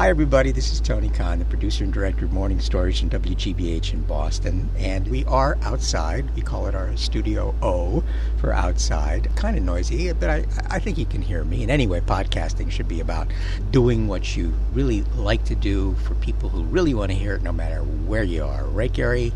Hi, 0.00 0.08
everybody. 0.08 0.50
This 0.50 0.72
is 0.72 0.80
Tony 0.80 1.10
Kahn, 1.10 1.40
the 1.40 1.44
producer 1.44 1.84
and 1.84 1.92
director 1.92 2.24
of 2.24 2.32
Morning 2.32 2.58
Stories 2.58 2.98
from 2.98 3.10
WGBH 3.10 3.92
in 3.92 4.02
Boston. 4.04 4.70
And 4.78 5.06
we 5.06 5.26
are 5.26 5.58
outside. 5.60 6.34
We 6.34 6.40
call 6.40 6.66
it 6.68 6.74
our 6.74 6.96
Studio 6.96 7.54
O 7.60 8.02
for 8.38 8.54
outside. 8.54 9.28
Kind 9.36 9.58
of 9.58 9.62
noisy, 9.62 10.10
but 10.14 10.30
I, 10.30 10.46
I 10.70 10.78
think 10.78 10.96
you 10.96 11.04
can 11.04 11.20
hear 11.20 11.44
me. 11.44 11.60
And 11.60 11.70
anyway, 11.70 12.00
podcasting 12.00 12.70
should 12.70 12.88
be 12.88 13.00
about 13.00 13.28
doing 13.72 14.08
what 14.08 14.38
you 14.38 14.54
really 14.72 15.02
like 15.16 15.44
to 15.44 15.54
do 15.54 15.94
for 15.96 16.14
people 16.14 16.48
who 16.48 16.62
really 16.62 16.94
want 16.94 17.10
to 17.10 17.18
hear 17.18 17.34
it, 17.34 17.42
no 17.42 17.52
matter 17.52 17.80
where 17.82 18.24
you 18.24 18.42
are. 18.42 18.64
Right, 18.64 18.90
Gary? 18.90 19.34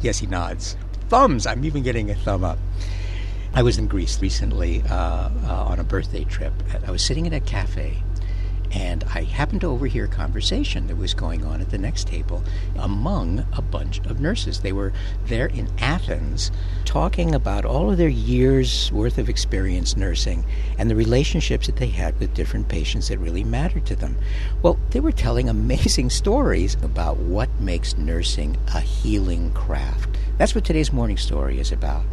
Yes, 0.00 0.18
he 0.18 0.26
nods. 0.26 0.76
Thumbs. 1.08 1.46
I'm 1.46 1.64
even 1.64 1.84
getting 1.84 2.10
a 2.10 2.16
thumb 2.16 2.42
up. 2.42 2.58
I 3.54 3.62
was 3.62 3.78
in 3.78 3.86
Greece 3.86 4.20
recently 4.20 4.82
uh, 4.90 5.30
uh, 5.46 5.66
on 5.68 5.78
a 5.78 5.84
birthday 5.84 6.24
trip. 6.24 6.54
I 6.84 6.90
was 6.90 7.04
sitting 7.04 7.24
in 7.24 7.32
a 7.32 7.40
cafe 7.40 8.02
and 8.72 9.04
I 9.04 9.22
happened 9.22 9.60
to 9.62 9.68
overhear 9.68 10.04
a 10.04 10.08
conversation 10.08 10.86
that 10.86 10.96
was 10.96 11.14
going 11.14 11.44
on 11.44 11.60
at 11.60 11.70
the 11.70 11.78
next 11.78 12.08
table 12.08 12.42
among 12.76 13.46
a 13.52 13.62
bunch 13.62 13.98
of 14.00 14.20
nurses. 14.20 14.60
They 14.60 14.72
were 14.72 14.92
there 15.26 15.46
in 15.46 15.68
Athens 15.78 16.50
talking 16.84 17.34
about 17.34 17.64
all 17.64 17.90
of 17.90 17.98
their 17.98 18.08
years' 18.08 18.90
worth 18.92 19.18
of 19.18 19.28
experience 19.28 19.96
nursing 19.96 20.44
and 20.78 20.90
the 20.90 20.96
relationships 20.96 21.66
that 21.66 21.76
they 21.76 21.88
had 21.88 22.18
with 22.18 22.34
different 22.34 22.68
patients 22.68 23.08
that 23.08 23.18
really 23.18 23.44
mattered 23.44 23.86
to 23.86 23.96
them. 23.96 24.16
Well, 24.62 24.78
they 24.90 25.00
were 25.00 25.12
telling 25.12 25.48
amazing 25.48 26.10
stories 26.24 26.76
about 26.82 27.18
what 27.18 27.48
makes 27.60 27.96
nursing 27.96 28.56
a 28.74 28.80
healing 28.80 29.52
craft. 29.52 30.16
That's 30.38 30.54
what 30.54 30.64
today's 30.64 30.92
morning 30.92 31.16
story 31.16 31.60
is 31.60 31.70
about. 31.70 32.04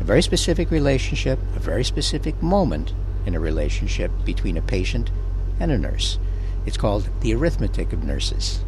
A 0.00 0.04
very 0.04 0.22
specific 0.22 0.70
relationship, 0.70 1.38
a 1.56 1.60
very 1.60 1.84
specific 1.84 2.42
moment 2.42 2.92
in 3.26 3.34
a 3.34 3.40
relationship 3.40 4.10
between 4.24 4.56
a 4.56 4.62
patient 4.62 5.10
and 5.60 5.70
a 5.70 5.78
nurse. 5.78 6.18
It's 6.66 6.76
called 6.76 7.08
The 7.20 7.34
Arithmetic 7.34 7.92
of 7.92 8.02
Nurses. 8.02 8.64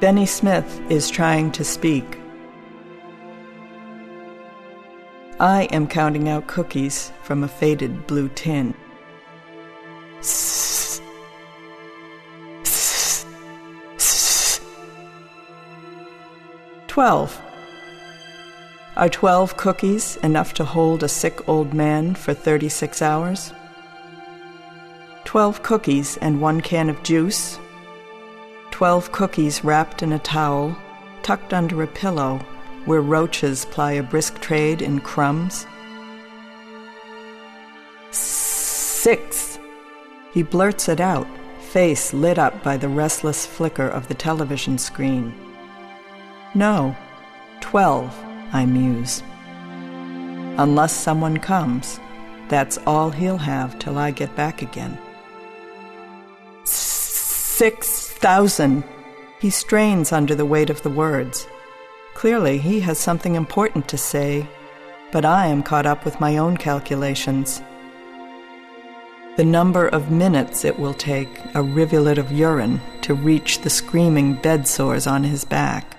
Benny 0.00 0.26
Smith 0.26 0.82
is 0.90 1.08
trying 1.08 1.50
to 1.52 1.64
speak. 1.64 2.18
I 5.40 5.62
am 5.72 5.86
counting 5.86 6.28
out 6.28 6.46
cookies 6.46 7.10
from 7.22 7.42
a 7.42 7.48
faded 7.48 8.06
blue 8.06 8.28
tin. 8.28 8.74
Twelve. 16.94 17.42
Are 18.94 19.08
twelve 19.08 19.56
cookies 19.56 20.16
enough 20.18 20.54
to 20.54 20.64
hold 20.64 21.02
a 21.02 21.08
sick 21.08 21.48
old 21.48 21.74
man 21.74 22.14
for 22.14 22.32
36 22.32 23.02
hours? 23.02 23.52
Twelve 25.24 25.60
cookies 25.64 26.16
and 26.18 26.40
one 26.40 26.60
can 26.60 26.88
of 26.88 27.02
juice? 27.02 27.58
Twelve 28.70 29.10
cookies 29.10 29.64
wrapped 29.64 30.04
in 30.04 30.12
a 30.12 30.20
towel, 30.20 30.78
tucked 31.24 31.52
under 31.52 31.82
a 31.82 31.88
pillow 31.88 32.38
where 32.84 33.00
roaches 33.00 33.64
ply 33.64 33.90
a 33.94 34.02
brisk 34.04 34.40
trade 34.40 34.80
in 34.80 35.00
crumbs? 35.00 35.66
Six. 38.12 39.58
He 40.32 40.44
blurts 40.44 40.88
it 40.88 41.00
out, 41.00 41.26
face 41.58 42.14
lit 42.14 42.38
up 42.38 42.62
by 42.62 42.76
the 42.76 42.88
restless 42.88 43.46
flicker 43.46 43.88
of 43.88 44.06
the 44.06 44.14
television 44.14 44.78
screen. 44.78 45.34
No, 46.54 46.94
twelve, 47.60 48.16
I 48.52 48.64
muse. 48.64 49.22
Unless 50.56 50.92
someone 50.92 51.38
comes, 51.38 51.98
that's 52.48 52.78
all 52.86 53.10
he'll 53.10 53.38
have 53.38 53.78
till 53.80 53.98
I 53.98 54.12
get 54.12 54.36
back 54.36 54.62
again. 54.62 54.96
Six 56.62 58.10
thousand! 58.10 58.84
He 59.40 59.50
strains 59.50 60.12
under 60.12 60.34
the 60.36 60.46
weight 60.46 60.70
of 60.70 60.82
the 60.82 60.90
words. 60.90 61.48
Clearly, 62.14 62.58
he 62.58 62.80
has 62.80 62.98
something 62.98 63.34
important 63.34 63.88
to 63.88 63.98
say, 63.98 64.48
but 65.10 65.24
I 65.24 65.48
am 65.48 65.62
caught 65.62 65.86
up 65.86 66.04
with 66.04 66.20
my 66.20 66.36
own 66.36 66.56
calculations. 66.56 67.60
The 69.36 69.44
number 69.44 69.88
of 69.88 70.12
minutes 70.12 70.64
it 70.64 70.78
will 70.78 70.94
take 70.94 71.40
a 71.54 71.62
rivulet 71.62 72.18
of 72.18 72.30
urine 72.30 72.80
to 73.02 73.14
reach 73.14 73.60
the 73.60 73.70
screaming 73.70 74.34
bed 74.34 74.68
sores 74.68 75.08
on 75.08 75.24
his 75.24 75.44
back. 75.44 75.96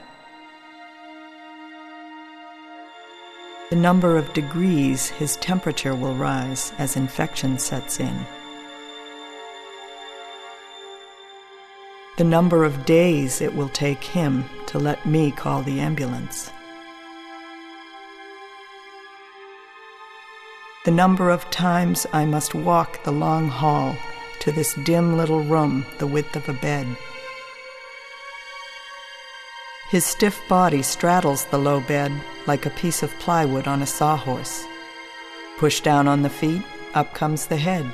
The 3.72 3.76
number 3.76 4.16
of 4.16 4.32
degrees 4.34 5.10
his 5.10 5.38
temperature 5.38 5.96
will 5.96 6.16
rise 6.16 6.72
as 6.78 6.96
infection 6.96 7.58
sets 7.58 8.00
in. 8.00 8.16
The 12.18 12.24
number 12.24 12.64
of 12.64 12.86
days 12.86 13.42
it 13.42 13.56
will 13.56 13.70
take 13.70 14.04
him 14.04 14.46
to 14.68 14.78
let 14.78 15.06
me 15.06 15.32
call 15.32 15.64
the 15.64 15.80
ambulance. 15.80 16.52
The 20.86 20.92
number 20.92 21.32
of 21.32 21.50
times 21.50 22.06
I 22.14 22.26
must 22.26 22.54
walk 22.54 23.04
the 23.04 23.12
long 23.12 23.48
hall 23.50 23.98
to 24.42 24.52
this 24.52 24.76
dim 24.86 25.18
little 25.18 25.42
room 25.42 25.88
the 25.98 26.06
width 26.06 26.36
of 26.36 26.48
a 26.48 26.54
bed. 26.54 26.86
His 29.96 30.06
stiff 30.06 30.46
body 30.50 30.82
straddles 30.82 31.46
the 31.46 31.58
low 31.58 31.80
bed 31.80 32.12
like 32.48 32.66
a 32.66 32.70
piece 32.82 33.02
of 33.02 33.18
plywood 33.20 33.66
on 33.66 33.82
a 33.82 33.86
sawhorse. 33.86 34.66
Push 35.58 35.80
down 35.80 36.06
on 36.06 36.22
the 36.22 36.30
feet, 36.30 36.64
up 36.94 37.14
comes 37.14 37.48
the 37.48 37.56
head. 37.56 37.90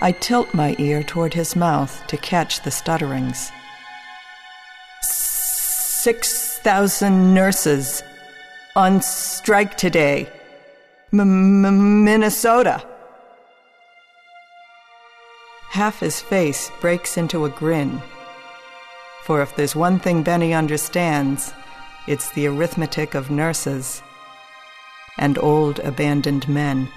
I 0.00 0.12
tilt 0.12 0.52
my 0.52 0.76
ear 0.78 1.02
toward 1.02 1.32
his 1.32 1.56
mouth 1.56 2.06
to 2.08 2.18
catch 2.18 2.60
the 2.60 2.70
stutterings. 2.70 3.50
Six 5.00 6.58
thousand 6.58 7.32
nurses 7.32 8.02
on 8.76 9.00
strike 9.00 9.78
today. 9.78 10.28
Minnesota. 11.10 12.86
Half 15.70 16.00
his 16.00 16.20
face 16.20 16.70
breaks 16.82 17.16
into 17.16 17.46
a 17.46 17.48
grin 17.48 18.02
for 19.28 19.42
if 19.42 19.54
there's 19.56 19.76
one 19.76 19.98
thing 19.98 20.22
Benny 20.22 20.54
understands, 20.54 21.52
it's 22.06 22.30
the 22.30 22.46
arithmetic 22.46 23.14
of 23.14 23.30
nurses 23.30 24.00
and 25.18 25.36
old 25.36 25.80
abandoned 25.80 26.48
men. 26.48 26.88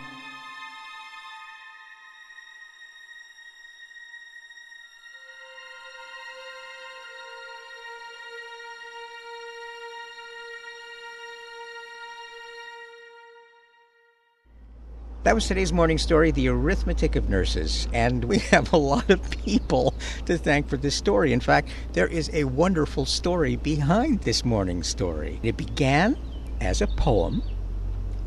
That 15.24 15.36
was 15.36 15.48
today's 15.48 15.72
morning 15.72 15.98
story, 15.98 16.32
The 16.32 16.48
Arithmetic 16.48 17.16
of 17.16 17.30
Nurses. 17.30 17.88
And 17.94 18.24
we 18.24 18.38
have 18.52 18.74
a 18.74 18.78
lot 18.78 19.10
of 19.10 19.30
people 19.30 19.94
to 20.26 20.38
thank 20.38 20.68
for 20.68 20.78
this 20.78 20.96
story. 20.96 21.34
In 21.34 21.40
fact, 21.40 21.70
there 21.94 22.08
is 22.08 22.30
a 22.34 22.46
wonderful 22.46 23.06
story 23.06 23.56
behind 23.56 24.22
this 24.22 24.46
morning 24.46 24.84
story. 24.84 25.40
It 25.44 25.58
began 25.58 26.18
as 26.60 26.82
a 26.82 26.88
poem, 26.88 27.44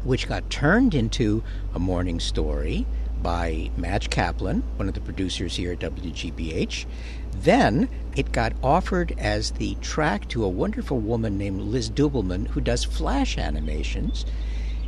which 0.03 0.28
got 0.28 0.50
turned 0.50 0.94
into 0.94 1.43
a 1.75 1.78
morning 1.78 2.21
story 2.21 2.87
by 3.22 3.71
Madge 3.77 4.10
Kaplan, 4.10 4.62
one 4.77 4.88
of 4.88 4.94
the 4.94 5.00
producers 5.00 5.56
here 5.56 5.72
at 5.72 5.78
WGBH. 5.78 6.84
Then 7.32 7.88
it 8.14 8.32
got 8.32 8.52
offered 8.62 9.14
as 9.19 9.52
the 9.52 9.76
track 9.76 10.29
to 10.29 10.44
a 10.44 10.49
wonderful 10.49 10.99
woman 10.99 11.38
named 11.38 11.62
Liz 11.62 11.91
Dubelman, 11.91 12.49
who 12.49 12.61
does 12.61 12.85
flash 12.85 13.38
animations. 13.38 14.26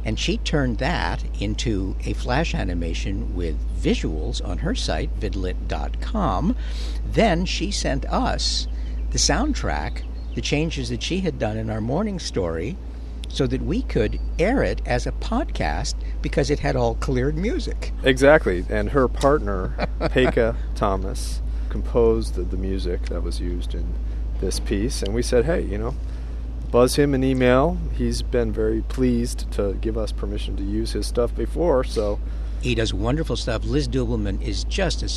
And 0.07 0.21
she 0.21 0.39
turned 0.39 0.79
that 0.79 1.25
into 1.41 1.97
a 2.05 2.13
flash 2.13 2.55
animation 2.55 3.35
with 3.35 3.59
visuals 3.77 4.43
on 4.47 4.59
her 4.59 4.77
site, 4.77 5.11
vidlit.com. 5.19 6.55
Then 7.05 7.45
she 7.45 7.73
sent 7.73 8.07
us 8.07 8.69
the 9.11 9.19
soundtrack, 9.19 10.05
the 10.37 10.41
changes 10.41 10.91
that 10.91 11.03
she 11.03 11.21
had 11.21 11.41
done 11.41 11.57
in 11.57 11.69
our 11.69 11.81
morning 11.81 12.21
story, 12.21 12.77
so 13.29 13.49
that 13.49 13.63
we 13.63 13.83
could 13.83 14.21
air 14.39 14.63
it 14.63 14.81
as 14.87 15.09
a 15.09 15.13
podcast 15.13 15.97
because 16.23 16.51
it 16.51 16.61
had 16.61 16.77
all 16.77 16.95
cleared 16.95 17.37
music. 17.37 17.93
Exactly. 18.05 18.65
And 18.69 18.91
her 18.91 19.09
partner, 19.09 19.89
Peka 20.01 20.55
Thomas, 20.77 21.43
composed 21.69 22.35
the, 22.35 22.43
the 22.43 22.57
music 22.57 23.07
that 23.07 23.25
was 23.25 23.41
used 23.41 23.75
in 23.75 23.93
this 24.41 24.61
piece. 24.61 25.03
And 25.03 25.13
we 25.13 25.23
said, 25.23 25.47
hey, 25.47 25.63
you 25.63 25.79
know, 25.79 25.97
buzz 26.71 26.97
him 26.97 27.15
an 27.15 27.25
email. 27.25 27.79
He's 27.95 28.23
been 28.23 28.53
very 28.53 28.83
pleased 28.83 29.51
to 29.53 29.75
give 29.75 29.97
us 29.97 30.13
permission 30.13 30.57
to 30.57 30.63
use 30.63 30.93
his 30.93 31.07
stuff 31.07 31.35
before, 31.35 31.85
so 31.85 32.19
he 32.61 32.75
does 32.75 32.93
wonderful 32.93 33.37
stuff. 33.37 33.65
Liz 33.65 33.89
Dubelman 33.89 34.43
is 34.43 34.65
just 34.65 35.03
a 35.03 35.09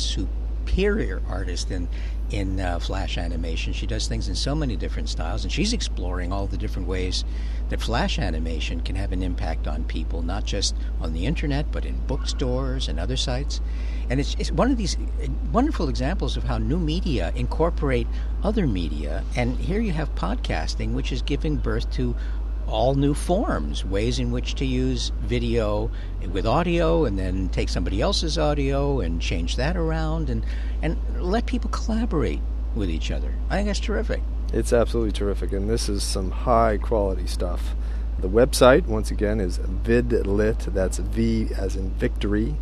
superior 0.70 1.20
artist 1.28 1.70
in 1.70 1.88
in 2.30 2.60
uh, 2.60 2.78
flash 2.78 3.18
animation. 3.18 3.72
She 3.72 3.86
does 3.86 4.06
things 4.06 4.28
in 4.28 4.36
so 4.36 4.54
many 4.54 4.76
different 4.76 5.08
styles, 5.08 5.42
and 5.42 5.52
she's 5.52 5.72
exploring 5.72 6.32
all 6.32 6.46
the 6.46 6.56
different 6.56 6.86
ways 6.86 7.24
that 7.70 7.80
flash 7.80 8.20
animation 8.20 8.80
can 8.82 8.94
have 8.94 9.10
an 9.10 9.20
impact 9.20 9.66
on 9.66 9.82
people, 9.82 10.22
not 10.22 10.44
just 10.44 10.76
on 11.00 11.12
the 11.12 11.26
internet, 11.26 11.72
but 11.72 11.84
in 11.84 11.98
bookstores 12.06 12.86
and 12.86 13.00
other 13.00 13.16
sites. 13.16 13.60
And 14.10 14.20
it's, 14.20 14.36
it's 14.38 14.52
one 14.52 14.70
of 14.70 14.76
these 14.76 14.96
wonderful 15.52 15.88
examples 15.88 16.36
of 16.36 16.44
how 16.44 16.58
new 16.58 16.78
media 16.78 17.32
incorporate 17.34 18.06
other 18.44 18.66
media. 18.66 19.24
And 19.34 19.56
here 19.58 19.80
you 19.80 19.92
have 19.92 20.14
podcasting, 20.14 20.92
which 20.92 21.10
is 21.10 21.22
giving 21.22 21.56
birth 21.56 21.90
to 21.94 22.14
all 22.70 22.94
new 22.94 23.14
forms, 23.14 23.84
ways 23.84 24.18
in 24.18 24.30
which 24.30 24.54
to 24.54 24.64
use 24.64 25.12
video 25.20 25.90
with 26.32 26.46
audio 26.46 27.04
and 27.04 27.18
then 27.18 27.48
take 27.48 27.68
somebody 27.68 28.00
else's 28.00 28.38
audio 28.38 29.00
and 29.00 29.20
change 29.20 29.56
that 29.56 29.76
around 29.76 30.30
and, 30.30 30.44
and 30.82 30.96
let 31.20 31.46
people 31.46 31.70
collaborate 31.70 32.40
with 32.74 32.88
each 32.88 33.10
other. 33.10 33.34
I 33.50 33.56
think 33.56 33.66
that's 33.66 33.80
terrific. 33.80 34.22
It's 34.52 34.72
absolutely 34.72 35.12
terrific, 35.12 35.52
and 35.52 35.68
this 35.68 35.88
is 35.88 36.02
some 36.02 36.30
high 36.30 36.78
quality 36.78 37.26
stuff. 37.26 37.74
The 38.18 38.28
website, 38.28 38.86
once 38.86 39.10
again, 39.10 39.40
is 39.40 39.58
vidlit. 39.58 40.72
That's 40.74 40.98
V 40.98 41.48
as 41.56 41.76
in 41.76 41.90
victory, 41.90 42.56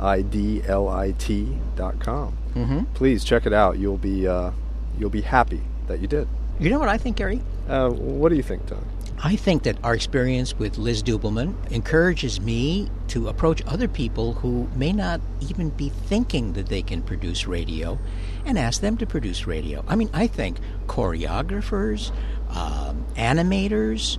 I 0.00 0.22
D 0.22 0.62
L 0.66 0.88
I 0.88 1.12
T 1.12 1.56
dot 1.76 2.00
com. 2.00 2.36
Mm-hmm. 2.54 2.84
Please 2.94 3.24
check 3.24 3.46
it 3.46 3.52
out. 3.52 3.78
You'll 3.78 3.98
be 3.98 4.26
uh, 4.26 4.52
you'll 4.98 5.10
be 5.10 5.20
happy 5.20 5.62
that 5.86 6.00
you 6.00 6.08
did. 6.08 6.26
You 6.58 6.70
know 6.70 6.78
what 6.78 6.88
I 6.88 6.98
think, 6.98 7.16
Gary? 7.16 7.40
Uh, 7.68 7.90
what 7.90 8.30
do 8.30 8.36
you 8.36 8.42
think, 8.42 8.66
Tom? 8.66 8.84
I 9.26 9.36
think 9.36 9.62
that 9.62 9.78
our 9.82 9.94
experience 9.94 10.52
with 10.58 10.76
Liz 10.76 11.02
Dubelman 11.02 11.54
encourages 11.70 12.42
me 12.42 12.90
to 13.08 13.28
approach 13.28 13.62
other 13.66 13.88
people 13.88 14.34
who 14.34 14.68
may 14.76 14.92
not 14.92 15.18
even 15.40 15.70
be 15.70 15.88
thinking 15.88 16.52
that 16.52 16.66
they 16.66 16.82
can 16.82 17.00
produce 17.00 17.46
radio 17.46 17.98
and 18.44 18.58
ask 18.58 18.82
them 18.82 18.98
to 18.98 19.06
produce 19.06 19.46
radio. 19.46 19.82
I 19.88 19.96
mean, 19.96 20.10
I 20.12 20.26
think 20.26 20.58
choreographers, 20.88 22.12
um, 22.50 23.06
animators, 23.16 24.18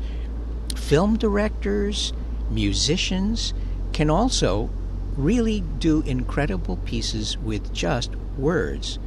film 0.76 1.18
directors, 1.18 2.12
musicians 2.50 3.54
can 3.94 4.10
also 4.10 4.72
really 5.16 5.62
do 5.78 6.02
incredible 6.02 6.78
pieces 6.78 7.38
with 7.38 7.72
just 7.72 8.16
words 8.40 8.98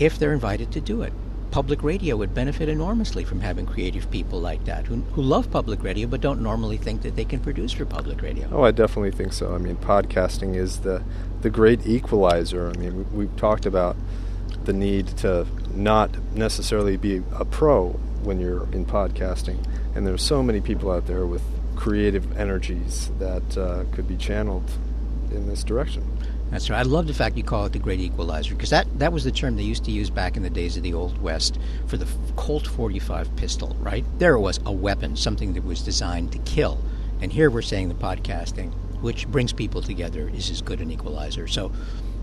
if 0.00 0.18
they're 0.18 0.32
invited 0.32 0.72
to 0.72 0.80
do 0.80 1.02
it 1.02 1.12
public 1.56 1.82
radio 1.82 2.18
would 2.18 2.34
benefit 2.34 2.68
enormously 2.68 3.24
from 3.24 3.40
having 3.40 3.64
creative 3.64 4.10
people 4.10 4.38
like 4.38 4.62
that 4.66 4.84
who, 4.84 4.96
who 5.14 5.22
love 5.22 5.50
public 5.50 5.82
radio 5.82 6.06
but 6.06 6.20
don't 6.20 6.42
normally 6.42 6.76
think 6.76 7.00
that 7.00 7.16
they 7.16 7.24
can 7.24 7.40
produce 7.40 7.72
for 7.72 7.86
public 7.86 8.20
radio. 8.20 8.46
Oh, 8.52 8.62
I 8.62 8.72
definitely 8.72 9.10
think 9.10 9.32
so. 9.32 9.54
I 9.54 9.56
mean, 9.56 9.76
podcasting 9.76 10.54
is 10.54 10.80
the 10.80 11.02
the 11.40 11.48
great 11.48 11.86
equalizer. 11.86 12.68
I 12.68 12.76
mean, 12.76 13.10
we, 13.10 13.24
have 13.24 13.36
talked 13.36 13.64
about 13.64 13.96
the 14.64 14.74
need 14.74 15.06
to 15.24 15.46
not 15.74 16.10
necessarily 16.34 16.98
be 16.98 17.22
a 17.32 17.46
pro 17.46 17.92
when 18.22 18.38
you're 18.38 18.64
in 18.74 18.84
podcasting, 18.84 19.66
and 19.94 20.06
there's 20.06 20.22
so 20.22 20.42
many 20.42 20.60
people 20.60 20.90
out 20.90 21.06
there 21.06 21.24
with 21.24 21.42
creative 21.74 22.36
energies 22.36 23.10
that 23.18 23.56
uh, 23.56 23.84
could 23.92 24.06
be 24.06 24.18
channeled 24.18 24.70
in 25.30 25.46
this 25.46 25.64
direction. 25.64 26.15
That's 26.50 26.70
right. 26.70 26.78
I 26.78 26.82
love 26.82 27.06
the 27.06 27.14
fact 27.14 27.36
you 27.36 27.42
call 27.42 27.66
it 27.66 27.72
the 27.72 27.78
Great 27.78 28.00
Equalizer 28.00 28.54
because 28.54 28.70
that, 28.70 28.86
that 28.98 29.12
was 29.12 29.24
the 29.24 29.32
term 29.32 29.56
they 29.56 29.64
used 29.64 29.84
to 29.84 29.90
use 29.90 30.10
back 30.10 30.36
in 30.36 30.42
the 30.42 30.50
days 30.50 30.76
of 30.76 30.82
the 30.82 30.94
Old 30.94 31.20
West 31.20 31.58
for 31.86 31.96
the 31.96 32.06
Colt 32.36 32.66
45 32.66 33.34
pistol, 33.36 33.76
right? 33.80 34.04
There 34.18 34.34
it 34.34 34.40
was 34.40 34.60
a 34.64 34.72
weapon, 34.72 35.16
something 35.16 35.54
that 35.54 35.64
was 35.64 35.82
designed 35.82 36.32
to 36.32 36.38
kill. 36.38 36.82
And 37.20 37.32
here 37.32 37.50
we're 37.50 37.62
saying 37.62 37.88
the 37.88 37.94
podcasting, 37.94 38.72
which 39.00 39.26
brings 39.26 39.52
people 39.52 39.82
together, 39.82 40.28
is 40.28 40.50
as 40.50 40.62
good 40.62 40.80
an 40.80 40.90
equalizer. 40.90 41.48
So, 41.48 41.72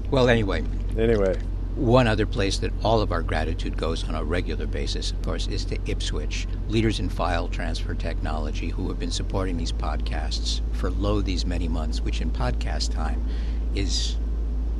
well, 0.09 0.29
anyway. 0.29 0.63
Anyway. 0.97 1.37
One 1.75 2.07
other 2.07 2.27
place 2.27 2.59
that 2.59 2.71
all 2.83 3.01
of 3.01 3.11
our 3.11 3.23
gratitude 3.23 3.77
goes 3.77 4.07
on 4.07 4.13
a 4.13 4.23
regular 4.23 4.67
basis, 4.67 5.09
of 5.11 5.23
course, 5.23 5.47
is 5.47 5.65
to 5.65 5.77
Ipswitch, 5.79 6.45
leaders 6.69 6.99
in 6.99 7.09
file 7.09 7.47
transfer 7.47 7.95
technology 7.95 8.69
who 8.69 8.87
have 8.89 8.99
been 8.99 9.11
supporting 9.11 9.57
these 9.57 9.71
podcasts 9.71 10.61
for 10.73 10.91
lo 10.91 11.19
these 11.19 11.47
many 11.47 11.67
months, 11.67 11.99
which 11.99 12.21
in 12.21 12.29
podcast 12.29 12.93
time 12.93 13.25
is 13.75 14.15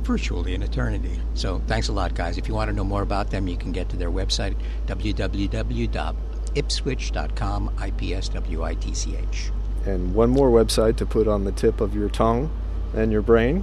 virtually 0.02 0.54
an 0.54 0.62
eternity. 0.62 1.20
So 1.34 1.60
thanks 1.66 1.88
a 1.88 1.92
lot, 1.92 2.14
guys. 2.14 2.38
If 2.38 2.48
you 2.48 2.54
want 2.54 2.68
to 2.68 2.76
know 2.76 2.84
more 2.84 3.02
about 3.02 3.30
them, 3.30 3.48
you 3.48 3.56
can 3.56 3.72
get 3.72 3.88
to 3.90 3.96
their 3.96 4.10
website, 4.10 4.54
www.ipswitch.com, 4.86 7.74
I-P-S-W-I-T-C-H. 7.78 9.50
And 9.86 10.14
one 10.14 10.30
more 10.30 10.50
website 10.50 10.96
to 10.96 11.06
put 11.06 11.28
on 11.28 11.44
the 11.44 11.52
tip 11.52 11.80
of 11.80 11.94
your 11.94 12.08
tongue 12.08 12.50
and 12.94 13.12
your 13.12 13.22
brain 13.22 13.62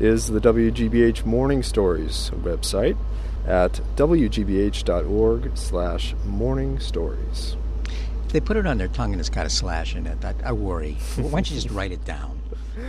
is 0.00 0.28
the 0.28 0.40
WGBH 0.40 1.24
Morning 1.24 1.62
Stories 1.62 2.30
website 2.36 2.96
at 3.46 3.80
wgbh.org 3.96 5.56
slash 5.56 6.14
morning 6.24 6.78
stories. 6.78 7.56
If 8.26 8.32
they 8.32 8.40
put 8.40 8.58
it 8.58 8.66
on 8.66 8.78
their 8.78 8.88
tongue 8.88 9.12
and 9.12 9.20
it's 9.20 9.30
got 9.30 9.46
a 9.46 9.50
slash 9.50 9.96
in 9.96 10.06
it, 10.06 10.24
I, 10.24 10.34
I 10.44 10.52
worry. 10.52 10.92
Why 11.16 11.30
don't 11.30 11.50
you 11.50 11.56
just 11.56 11.70
write 11.70 11.92
it 11.92 12.04
down? 12.04 12.40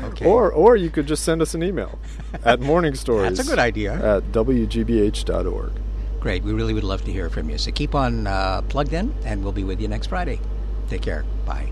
Okay. 0.04 0.26
Or 0.26 0.52
or 0.52 0.76
you 0.76 0.90
could 0.90 1.08
just 1.08 1.24
send 1.24 1.42
us 1.42 1.54
an 1.54 1.64
email 1.64 2.00
at 2.44 2.60
morning 2.72 2.96
stories. 2.96 3.38
That's 3.38 3.48
a 3.48 3.52
good 3.52 3.60
idea. 3.60 3.94
At 4.18 4.32
wgbh.org. 4.32 5.72
Great. 6.20 6.44
We 6.44 6.54
really 6.54 6.74
would 6.74 6.84
love 6.84 7.04
to 7.06 7.12
hear 7.12 7.30
from 7.30 7.50
you. 7.50 7.58
So 7.58 7.72
keep 7.72 7.96
on 7.96 8.28
uh, 8.28 8.62
plugged 8.64 8.94
in, 8.94 9.14
and 9.24 9.44
we'll 9.44 9.54
be 9.54 9.64
with 9.64 9.80
you 9.80 9.88
next 9.88 10.08
Friday. 10.08 10.40
Take 10.90 11.02
care. 11.02 11.24
Bye. 11.46 11.72